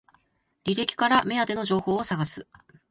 [0.65, 2.47] 履歴から目当ての情報を探す